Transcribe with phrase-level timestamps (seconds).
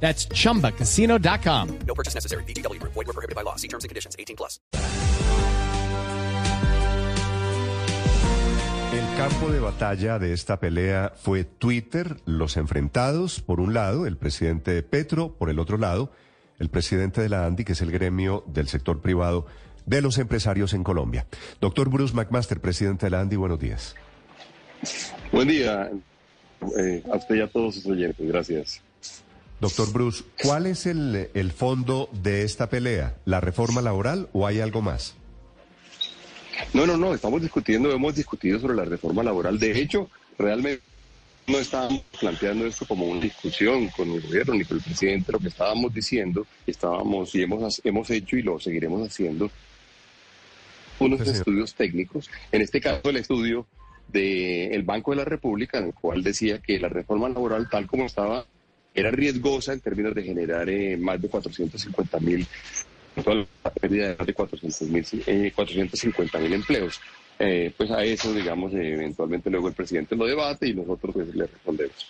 [0.00, 1.78] That's chumbacasino.com.
[1.86, 2.44] No purchase necessary.
[2.44, 2.80] BGW.
[2.82, 3.56] Void were prohibited by law.
[3.56, 4.14] See terms and conditions.
[4.16, 4.60] 18 plus.
[8.96, 14.16] El campo de batalla de esta pelea fue Twitter, los enfrentados, por un lado, el
[14.16, 16.12] presidente Petro, por el otro lado,
[16.58, 19.46] el presidente de la ANDI, que es el gremio del sector privado
[19.84, 21.26] de los empresarios en Colombia.
[21.60, 23.94] Doctor Bruce McMaster, presidente de la ANDI, buenos días.
[25.32, 25.90] Buen día
[26.78, 28.26] eh, a usted y a todos sus oyentes.
[28.26, 28.82] Gracias.
[29.60, 33.16] Doctor Bruce, ¿cuál es el, el fondo de esta pelea?
[33.24, 35.14] ¿La reforma laboral o hay algo más?
[36.74, 39.58] No, no, no, estamos discutiendo, hemos discutido sobre la reforma laboral.
[39.58, 40.82] De hecho, realmente
[41.46, 45.32] no estábamos planteando esto como una discusión con el gobierno ni con el presidente.
[45.32, 49.50] Lo que estábamos diciendo, estábamos y hemos, hemos hecho y lo seguiremos haciendo
[50.98, 52.30] unos Sí, estudios técnicos.
[52.52, 53.66] En este caso, el estudio
[54.08, 58.06] del Banco de la República, en el cual decía que la reforma laboral, tal como
[58.06, 58.46] estaba,
[58.96, 62.46] era riesgosa en términos de generar eh, más de 450 mil,
[63.14, 67.00] de más de 400 mil, eh, 450 mil empleos.
[67.38, 71.34] Eh, pues a eso, digamos, eh, eventualmente luego el presidente lo debate y nosotros pues,
[71.34, 72.06] le respondemos.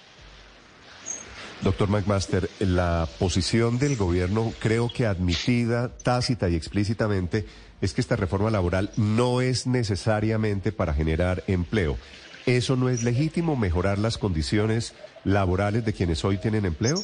[1.63, 7.45] Doctor McMaster, la posición del gobierno, creo que admitida tácita y explícitamente,
[7.81, 11.99] es que esta reforma laboral no es necesariamente para generar empleo.
[12.47, 14.95] ¿Eso no es legítimo, mejorar las condiciones
[15.25, 17.03] laborales de quienes hoy tienen empleo?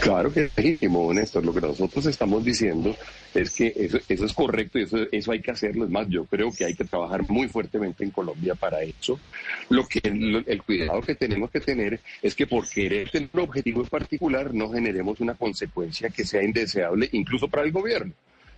[0.00, 1.44] Claro que es legítimo, Néstor.
[1.44, 2.96] Lo que nosotros estamos diciendo
[3.32, 5.84] es que eso, eso es correcto y eso, eso hay que hacerlo.
[5.84, 9.20] Es más, yo creo que hay que trabajar muy fuertemente en Colombia para eso.
[9.68, 13.40] Lo que el, el cuidado que tenemos que tener es que por querer tener un
[13.42, 18.12] objetivo en particular no generemos una consecuencia que sea indeseable incluso para el gobierno.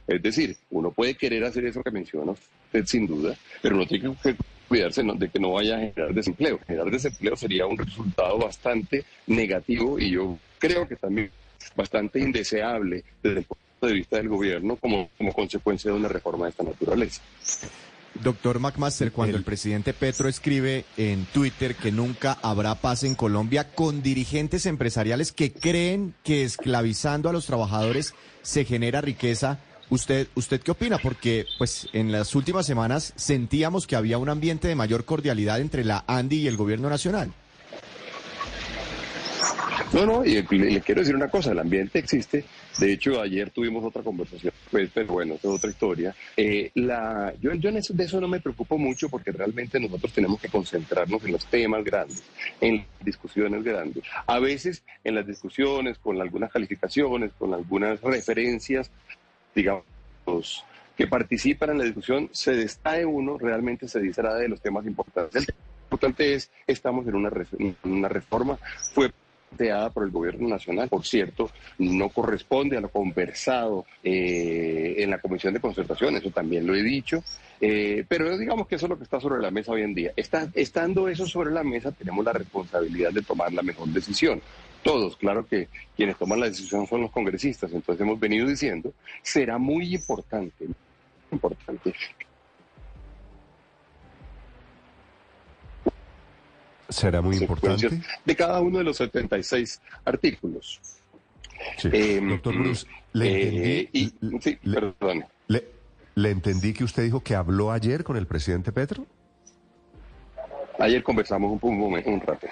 [0.07, 4.15] Es decir, uno puede querer hacer eso que menciona usted sin duda, pero no tiene
[4.23, 4.37] que
[4.69, 6.59] cuidarse de que no vaya a generar desempleo.
[6.67, 11.31] Generar desempleo sería un resultado bastante negativo y yo creo que también
[11.75, 16.47] bastante indeseable desde el punto de vista del gobierno como, como consecuencia de una reforma
[16.47, 17.23] de esta naturaleza.
[18.23, 19.43] Doctor McMaster, cuando el...
[19.43, 25.53] presidente Petro escribe en Twitter que nunca habrá paz en Colombia con dirigentes empresariales que
[25.53, 29.59] creen que esclavizando a los trabajadores se genera riqueza,
[29.95, 30.99] ¿usted, usted qué opina?
[30.99, 35.85] Porque pues en las últimas semanas sentíamos que había un ambiente de mayor cordialidad entre
[35.85, 37.33] la ANDI y el gobierno nacional.
[39.93, 42.45] No, no, y le, le quiero decir una cosa, el ambiente existe.
[42.79, 46.15] De hecho, ayer tuvimos otra conversación, pues, pero bueno, es otra historia.
[46.37, 50.41] Eh, yo yo en eso, de eso no me preocupo mucho porque realmente nosotros tenemos
[50.41, 52.25] que concentrarnos en los temas grandes,
[52.61, 54.03] en discusiones grandes.
[54.27, 58.91] A veces en las discusiones, con algunas calificaciones, con algunas referencias,
[59.55, 59.85] digamos,
[60.97, 65.35] que participan en la discusión, se distrae uno, realmente se distrae de los temas importantes.
[65.35, 68.59] El tema importante es, estamos en una, reforma,
[68.93, 69.13] fue
[69.49, 75.19] planteada por el gobierno nacional, por cierto, no corresponde a lo conversado eh, en la
[75.19, 77.23] Comisión de Concertación, eso también lo he dicho,
[77.61, 80.13] eh, pero digamos que eso es lo que está sobre la mesa hoy en día.
[80.17, 84.41] Estando eso sobre la mesa, tenemos la responsabilidad de tomar la mejor decisión.
[84.85, 89.57] Todos, claro que quienes toman la decisión son los congresistas, entonces hemos venido diciendo, será
[89.59, 90.75] muy importante, muy
[91.33, 91.93] importante
[96.91, 97.89] ¿Será muy importante?
[98.25, 100.81] de cada uno de los 76 artículos.
[101.79, 101.89] Sí.
[101.93, 103.49] Eh, Doctor Bruce, le eh,
[103.89, 104.95] entendí, y, sí, le-
[105.49, 105.65] le-
[106.15, 109.07] le entendí que usted dijo que habló ayer con el presidente Petro.
[110.79, 112.47] Ayer conversamos un, un, un rato.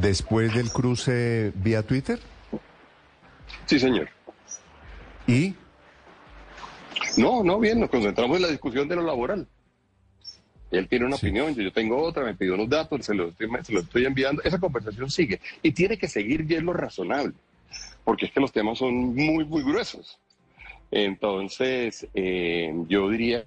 [0.00, 2.18] Después del cruce vía Twitter
[3.66, 4.08] Sí, señor.
[5.26, 5.54] y
[7.16, 9.46] No, no, bien, nos concentramos en la discusión de lo laboral.
[10.70, 11.26] Él tiene una Sí.
[11.26, 14.04] opinión, yo, yo tengo otra, me pidió unos datos, se los, estoy, se los estoy
[14.04, 14.42] enviando.
[14.42, 17.32] Esa conversación sigue y tiene que seguir y es lo razonable,
[18.04, 20.18] porque es que los temas son muy, muy gruesos.
[20.90, 23.44] Entonces, eh, yo diría,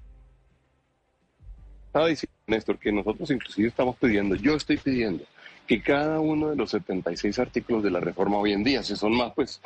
[1.88, 5.24] estaba diciendo Néstor, que nosotros inclusive estamos pidiendo, yo estoy pidiendo
[5.70, 9.16] que cada uno de los 76 artículos de la reforma hoy en día, si son
[9.16, 9.62] más, pues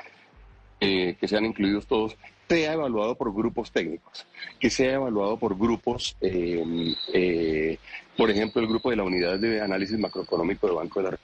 [0.81, 2.17] eh, que sean incluidos todos,
[2.49, 4.27] sea evaluado por grupos técnicos,
[4.59, 7.77] que sea evaluado por grupos, eh, eh,
[8.17, 11.17] por ejemplo, el grupo de la Unidad de Análisis Macroeconómico del Banco de la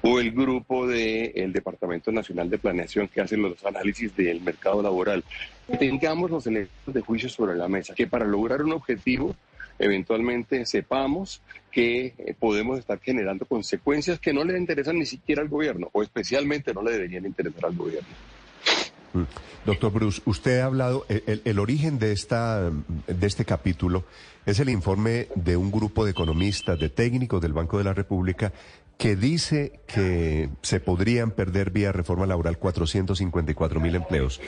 [0.00, 5.24] o el grupo del Departamento Nacional de Planeación que hace los análisis del mercado laboral.
[5.66, 9.34] Que tengamos los elementos de juicio sobre la mesa, que para lograr un objetivo
[9.78, 15.48] eventualmente sepamos que eh, podemos estar generando consecuencias que no le interesan ni siquiera al
[15.48, 18.08] gobierno, o especialmente no le deberían interesar al gobierno.
[19.12, 19.22] Mm.
[19.66, 24.04] Doctor Bruce, usted ha hablado, eh, el, el, origen de, esta, de este capítulo
[24.46, 28.52] es el informe de un grupo de economistas, de técnicos del Banco de la República,
[28.98, 34.40] que dice que se podrían perder vía reforma laboral 454 mil empleos.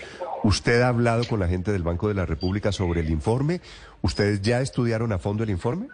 [0.43, 3.61] ¿Usted ha hablado con la gente del Banco de la República sobre el informe?
[4.03, 5.89] ¿Ustedes ya estudiaron a fondo el informe?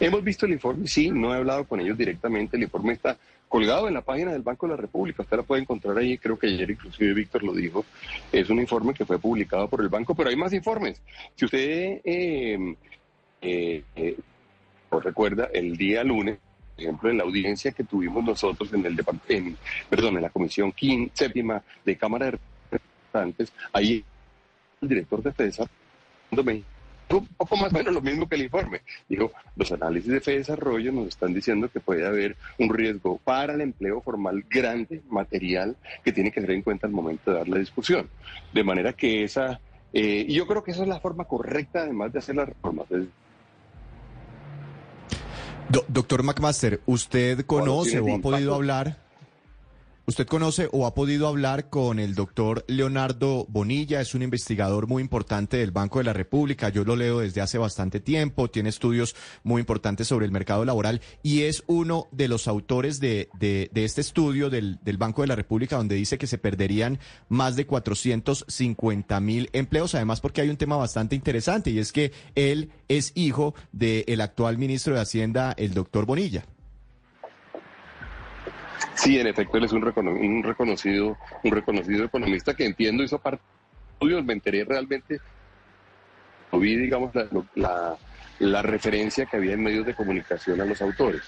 [0.00, 2.56] Hemos visto el informe, sí, no he hablado con ellos directamente.
[2.56, 3.16] El informe está
[3.48, 5.22] colgado en la página del Banco de la República.
[5.22, 7.84] Usted lo puede encontrar ahí, creo que ayer inclusive Víctor lo dijo.
[8.32, 11.00] Es un informe que fue publicado por el banco, pero hay más informes.
[11.36, 12.76] Si usted eh,
[13.42, 14.16] eh, eh,
[14.90, 16.38] recuerda, el día lunes
[16.76, 18.96] ejemplo, en la audiencia que tuvimos nosotros en el
[19.28, 19.56] en,
[19.88, 22.38] perdón, en la comisión quinta, séptima de Cámara de
[22.70, 24.04] Representantes, ahí
[24.80, 25.68] el director de FEDESA
[27.10, 28.80] un poco más o menos lo mismo que el informe.
[29.08, 33.54] Dijo, los análisis de Fede Desarrollo nos están diciendo que puede haber un riesgo para
[33.54, 37.48] el empleo formal grande, material, que tiene que tener en cuenta al momento de dar
[37.48, 38.08] la discusión.
[38.52, 39.60] De manera que esa,
[39.92, 42.86] eh, y yo creo que esa es la forma correcta además de hacer las reformas.
[45.68, 49.03] Do doctor McMaster, ¿usted conoce o ha podido hablar?
[50.06, 54.02] ¿Usted conoce o ha podido hablar con el doctor Leonardo Bonilla?
[54.02, 56.68] Es un investigador muy importante del Banco de la República.
[56.68, 58.50] Yo lo leo desde hace bastante tiempo.
[58.50, 63.30] Tiene estudios muy importantes sobre el mercado laboral y es uno de los autores de,
[63.40, 66.98] de, de este estudio del, del, Banco de la República donde dice que se perderían
[67.30, 69.94] más de 450 mil empleos.
[69.94, 74.58] Además, porque hay un tema bastante interesante y es que él es hijo del actual
[74.58, 76.44] ministro de Hacienda, el doctor Bonilla.
[78.94, 83.18] Sí, en efecto, él es un, recono un, reconocido, un reconocido economista que entiendo hizo
[83.18, 85.20] parte de estudios, me enteré realmente,
[86.52, 87.12] vi, digamos,
[87.54, 91.22] la, referencia que había en medios de comunicación a los autores.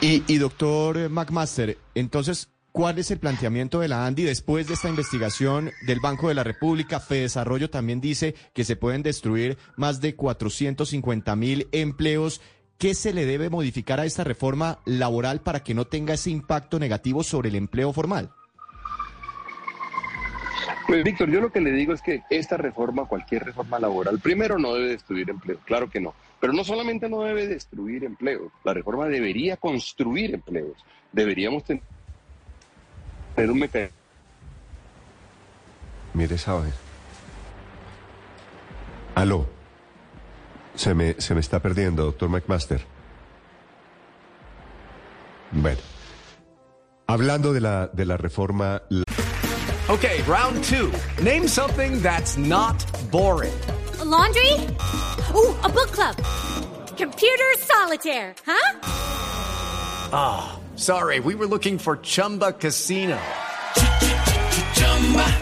[0.00, 4.88] Y, y doctor McMaster, entonces, ¿Cuál es el planteamiento de la ANDI después de esta
[4.88, 7.02] investigación del Banco de la República?
[7.08, 12.40] Desarrollo también dice que se pueden destruir más de 450 mil empleos.
[12.80, 16.78] ¿Qué se le debe modificar a esta reforma laboral para que no tenga ese impacto
[16.78, 18.32] negativo sobre el empleo formal?
[20.86, 24.58] Pues Víctor, yo lo que le digo es que esta reforma, cualquier reforma laboral, primero
[24.58, 28.72] no debe destruir empleo, claro que no, pero no solamente no debe destruir empleo, la
[28.72, 31.82] reforma debería construir empleos, deberíamos tener
[33.36, 33.94] un mecanismo.
[36.14, 36.72] Mire, sabe.
[39.14, 39.59] Aló.
[40.74, 42.84] Se me, se me está perdiendo, doctor McMaster.
[45.52, 45.80] Bueno.
[47.06, 48.82] Hablando de la, de la reforma.
[49.88, 50.92] Okay, round two.
[51.20, 52.76] Name something that's not
[53.10, 53.52] boring.
[54.00, 54.52] A laundry?
[55.34, 56.16] Ooh, a book club.
[56.96, 58.80] Computer solitaire, huh?
[60.12, 61.18] Ah, oh, sorry.
[61.18, 63.18] We were looking for Chumba Casino.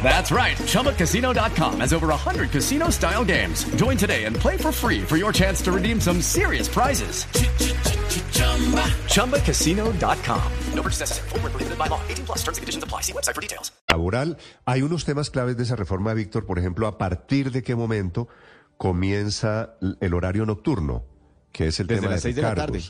[0.03, 0.57] That's right.
[0.57, 3.65] ChumbaCasino.com has over 100 casino style games.
[3.77, 7.27] Join today and play for free for your chance to redeem some serious prizes.
[9.09, 10.53] ChumbaCasino.com.
[10.75, 11.29] No purchase necessary.
[11.29, 12.01] Full prohibited by law.
[12.09, 13.03] 18 plus terms and conditions apply.
[13.03, 13.73] See website for details.
[13.91, 14.39] Laboral.
[14.65, 16.47] Hay unos temas claves de esa reforma, Víctor.
[16.47, 18.29] Por ejemplo, a partir de qué momento
[18.77, 21.05] comienza el horario nocturno,
[21.53, 22.83] que es el Desde tema las de 6 de la tarde.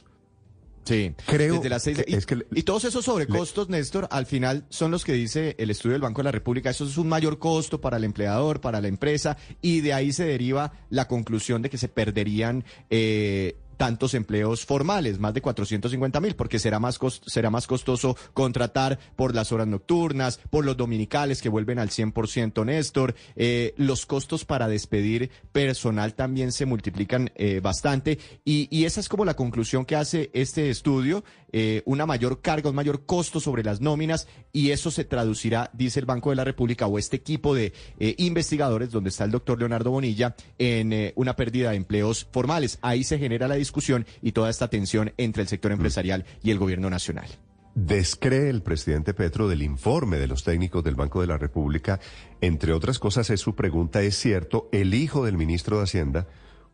[0.88, 1.56] Sí, creo.
[1.56, 4.64] Desde las seis, que, y, es que, y, todos esos sobrecostos, le, Néstor, al final
[4.70, 6.70] son los que dice el estudio del Banco de la República.
[6.70, 10.24] Eso es un mayor costo para el empleador, para la empresa, y de ahí se
[10.24, 12.64] deriva la conclusión de que se perderían.
[12.88, 18.98] Eh, tantos empleos formales, más de 450 mil, porque será más, será más costoso contratar
[19.16, 23.14] por las horas nocturnas, por los dominicales que vuelven al 100%, Néstor.
[23.36, 29.26] Eh, los costos para despedir personal también se multiplican eh, bastante y, esa es como
[29.26, 33.80] la conclusión que hace este estudio, eh, una mayor carga, un mayor costo sobre las
[33.80, 37.74] nóminas y eso se traducirá, dice el Banco de la República o este equipo de
[38.16, 42.78] investigadores donde está el doctor Leonardo Bonilla, en una pérdida de empleos formales.
[42.80, 43.67] Ahí se genera la discusión
[44.22, 47.28] y toda esta tensión entre el sector empresarial y el gobierno nacional.
[47.74, 52.00] Descree el presidente Petro del informe de los técnicos del Banco de la República.
[52.40, 54.68] Entre otras cosas, es su pregunta, ¿es cierto?
[54.72, 56.26] El hijo del ministro de Hacienda,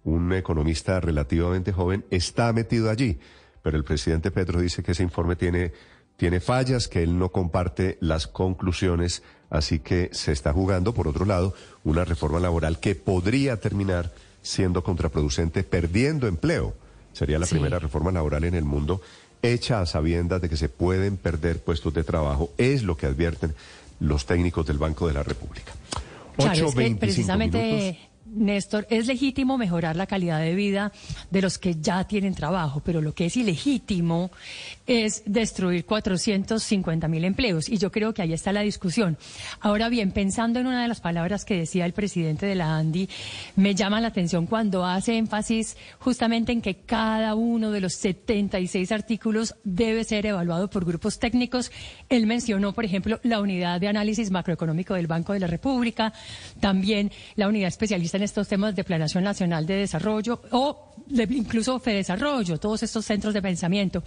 [0.02, 3.18] un economista relativamente joven, está metido allí.
[3.62, 5.72] Pero el presidente Petro dice que ese informe tiene,
[6.16, 11.26] tiene fallas, que él no comparte las conclusiones, así que se está jugando, por otro
[11.26, 16.74] lado, una reforma laboral que podría terminar siendo contraproducente, perdiendo empleo.
[17.14, 17.54] Sería la sí.
[17.54, 19.00] primera reforma laboral en el mundo
[19.40, 23.54] hecha a sabiendas de que se pueden perder puestos de trabajo, es lo que advierten
[24.00, 25.72] los técnicos del Banco de la República.
[26.36, 28.13] Claro, es que 8:25 precisamente, minutos.
[28.26, 30.92] Néstor, es legítimo mejorar la calidad de vida
[31.30, 34.30] de los que ya tienen trabajo, pero lo que es ilegítimo
[34.86, 37.68] es destruir 450 mil empleos.
[37.68, 39.18] Y yo creo que ahí está la discusión.
[39.60, 43.08] Ahora bien, pensando en una de las palabras que decía el presidente de la ANDI,
[43.56, 48.90] me llama la atención cuando hace énfasis justamente en que cada uno de los 76
[48.90, 51.70] artículos debe ser evaluado por grupos técnicos.
[52.08, 56.12] Él mencionó, por ejemplo, la unidad de análisis macroeconómico del Banco de la República,
[56.60, 61.78] también la unidad especialista en estos temas de Planación Nacional de Desarrollo o de- incluso
[61.78, 64.02] Fedesarrollo, todos estos centros de pensamiento.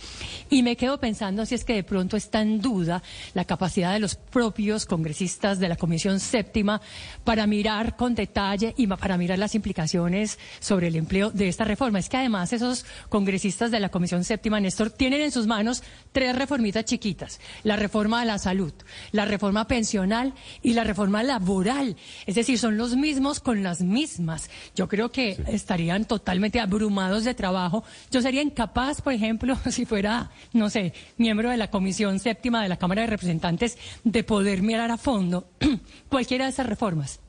[0.49, 3.99] Y me quedo pensando si es que de pronto está en duda la capacidad de
[3.99, 6.81] los propios congresistas de la Comisión Séptima
[7.23, 11.99] para mirar con detalle y para mirar las implicaciones sobre el empleo de esta reforma.
[11.99, 16.35] Es que además esos congresistas de la Comisión Séptima, Néstor, tienen en sus manos tres
[16.35, 17.39] reformitas chiquitas.
[17.63, 18.73] La reforma de la salud,
[19.11, 21.95] la reforma pensional y la reforma laboral.
[22.25, 24.49] Es decir, son los mismos con las mismas.
[24.75, 26.86] Yo creo que estarían totalmente abrumados
[27.23, 27.83] de trabajo.
[28.11, 32.69] Yo sería incapaz, por ejemplo, si fuera, no sé, miembro de la Comisión Séptima de
[32.69, 35.49] la Cámara de Representantes, de poder mirar a fondo
[36.09, 37.19] cualquiera de esas reformas.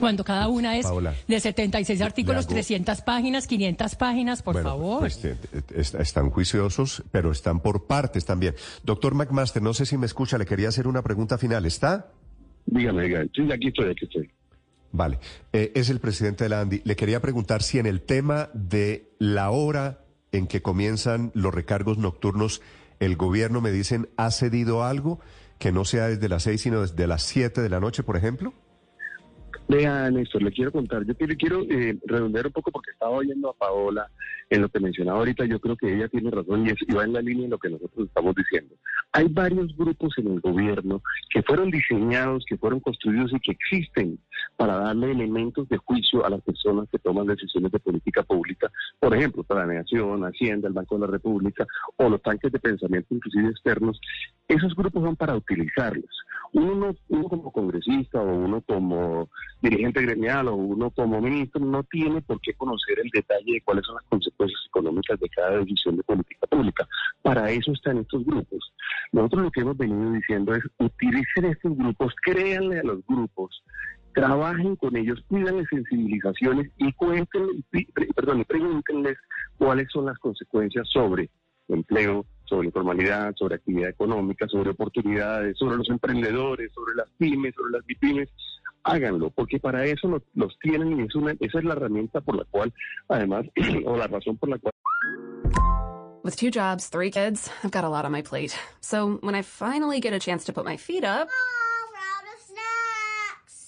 [0.00, 4.54] Cuando cada una es Paola, de 76 le artículos, hago- 300 páginas, 500 páginas, por
[4.54, 4.98] Bueno, favor.
[5.00, 8.56] pues, eh, eh, est- están juiciosos, pero están por partes también.
[8.82, 11.64] Doctor McMaster, no sé si me escucha, le quería hacer una pregunta final.
[11.64, 12.08] ¿Está?
[12.66, 13.30] Dígame, dígame.
[13.36, 14.30] Sí, aquí estoy, aquí estoy.
[14.94, 15.18] Vale.
[15.52, 16.80] Eh, es el presidente de la ANDI.
[16.84, 21.98] Le quería preguntar si en el tema de la hora en que comienzan los recargos
[21.98, 22.62] nocturnos,
[23.00, 25.18] el gobierno, me dicen, ha cedido algo
[25.58, 28.54] que no sea desde las seis, sino desde las siete de la noche, por ejemplo.
[29.66, 31.04] Vea, Néstor, le quiero contar.
[31.04, 34.08] Yo quiero, quiero eh, redondear un poco porque estaba oyendo a Paola
[34.54, 35.44] en lo que mencionaba ahorita.
[35.46, 37.58] Yo creo que ella tiene razón y, es- y va en la línea de lo
[37.58, 38.74] que nosotros estamos diciendo.
[39.12, 44.18] Hay varios grupos en el gobierno que fueron diseñados, que fueron construidos y que existen
[44.56, 48.70] para darle elementos de juicio a las personas que toman decisiones de política pública.
[48.98, 53.48] Por ejemplo, Planeación, Hacienda, el Banco de la República o los tanques de pensamiento, inclusive
[53.50, 54.00] externos.
[54.48, 56.10] Esos grupos son para utilizarlos.
[56.52, 59.28] Uno, no- uno como congresista o uno como
[59.60, 63.84] dirigente gremial o uno como ministro no tiene por qué conocer el detalle de cuáles
[63.86, 64.34] son las consecuencias
[64.66, 66.86] económicas de cada decisión de política pública.
[67.22, 68.72] Para eso están estos grupos.
[69.12, 73.62] Nosotros lo que hemos venido diciendo es utilicen estos grupos, créanle a los grupos,
[74.14, 79.16] trabajen con ellos, pídanles sensibilizaciones y cuéntenle, pi- pre- perdón, pregúntenles
[79.58, 81.30] cuáles son las consecuencias sobre
[81.68, 87.72] empleo, sobre informalidad, sobre actividad económica, sobre oportunidades, sobre los emprendedores, sobre las pymes, sobre
[87.72, 88.28] las bipymes.
[88.84, 92.36] Háganlo, porque para eso los, los tienen y es una, esa es la herramienta por
[92.36, 92.72] la cual,
[93.08, 93.46] además,
[93.86, 94.72] o la razón por la cual
[96.22, 98.56] With two jobs, three kids, I've got a lot on my plate.
[98.80, 101.28] So when I finally get a chance to put my feet up,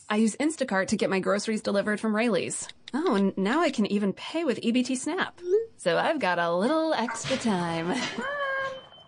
[0.08, 2.68] I use Instacart to get my groceries delivered from Rayleigh's.
[2.94, 5.38] Oh, and now I can even pay with EBT Snap.
[5.76, 7.92] So I've got a little extra time.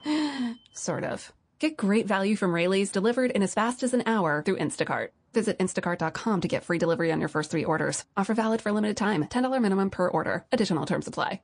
[0.72, 1.32] sort of.
[1.58, 5.08] Get great value from Rayleigh's delivered in as fast as an hour through Instacart.
[5.32, 8.04] Visit instacart.com to get free delivery on your first three orders.
[8.16, 9.24] Offer valid for limited time.
[9.24, 10.44] $10 minimum per order.
[10.52, 11.40] Additional terms apply.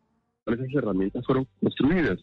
[0.47, 2.19] esas herramientas fueron construidas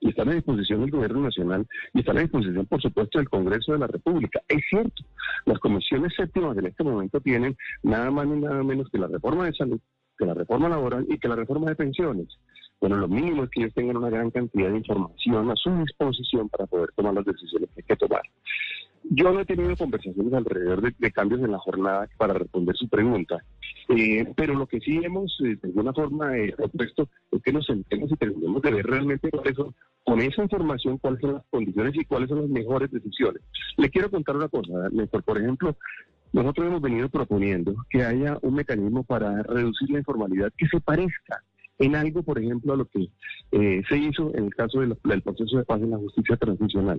[0.00, 3.72] y están a disposición del gobierno nacional y están a disposición, por supuesto, del Congreso
[3.72, 4.40] de la República.
[4.48, 5.04] Es cierto,
[5.44, 9.46] las comisiones séptimas en este momento tienen nada más ni nada menos que la reforma
[9.46, 9.80] de salud,
[10.18, 12.28] que la reforma laboral y que la reforma de pensiones.
[12.80, 16.48] Bueno, lo mínimo es que ellos tengan una gran cantidad de información a su disposición
[16.48, 18.22] para poder tomar las decisiones que hay que tomar.
[19.10, 22.88] Yo no he tenido conversaciones alrededor de, de cambios en la jornada para responder su
[22.88, 23.38] pregunta,
[23.88, 27.64] Eh, pero lo que sí hemos eh, de alguna forma eh, propuesto es que nos
[27.66, 29.72] sentemos y terminemos de ver realmente cuáles son,
[30.02, 33.42] con esa información, cuáles son las condiciones y cuáles son las mejores decisiones.
[33.76, 35.22] Le quiero contar una cosa, Néstor.
[35.22, 35.76] Por ejemplo,
[36.32, 41.44] nosotros hemos venido proponiendo que haya un mecanismo para reducir la informalidad que se parezca
[41.78, 43.08] en algo, por ejemplo, a lo que
[43.52, 46.36] eh, se hizo en el caso de la- del proceso de paz en la justicia
[46.36, 46.98] transicional.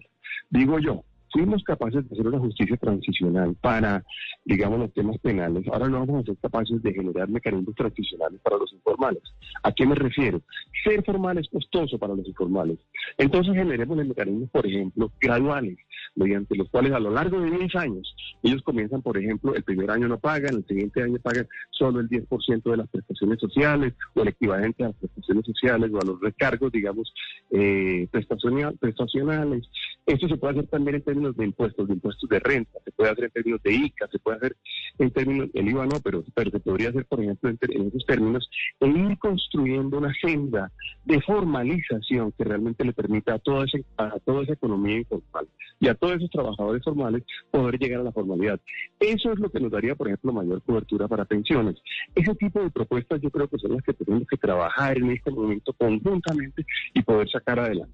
[0.50, 4.03] Digo yo, fuimos capaces de hacer una justicia transicional para,
[4.46, 5.65] digamos, los temas penales.
[5.72, 9.24] Ahora no vamos a ser capaces de generar mecanismos transicionales para los informales.
[9.63, 10.41] ¿A qué me refiero?
[10.84, 12.79] Ser formal es costoso para los informales.
[13.17, 15.77] Entonces generemos mecanismos, por ejemplo, graduales,
[16.15, 19.91] mediante los cuales a lo largo de 10 años ellos comienzan, por ejemplo, el primer
[19.91, 24.22] año no pagan, el siguiente año pagan solo el 10% de las prestaciones sociales o
[24.22, 27.13] el equivalente a las prestaciones sociales o a los recargos, digamos,
[27.51, 29.67] eh, prestacional- prestacionales.
[30.05, 33.09] Esto se puede hacer también en términos de impuestos, de impuestos de renta, se puede
[33.09, 34.55] hacer en términos de ICA, se puede hacer
[35.00, 38.05] en términos, el IVA no, pero, pero se podría hacer, por ejemplo, en, en esos
[38.05, 40.71] términos, e ir construyendo una agenda
[41.05, 45.47] de formalización que realmente le permita a toda, ese, a toda esa economía informal
[45.79, 48.59] y a todos esos trabajadores formales poder llegar a la formalidad.
[49.00, 51.75] Eso es lo que nos daría, por ejemplo, mayor cobertura para pensiones.
[52.15, 55.31] Ese tipo de propuestas yo creo que son las que tenemos que trabajar en este
[55.31, 57.93] momento conjuntamente y poder sacar adelante.